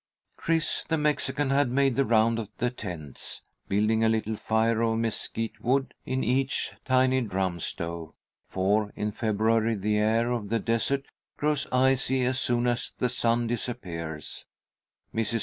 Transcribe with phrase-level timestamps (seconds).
[0.35, 4.97] Chris, the Mexican, had made the round of the tents, building a little fire of
[4.97, 8.15] mesquite wood in each tiny drum stove,
[8.47, 11.05] for in February the air of the desert
[11.37, 14.45] grows icy as soon as the sun disappears.
[15.13, 15.39] Mrs.